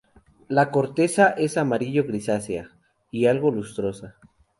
La 0.47 0.71
corteza 0.71 1.29
es 1.29 1.57
amarillo-grisácea 1.57 2.69
y 3.11 3.27
algo 3.27 3.51
lustrosa. 3.51 4.15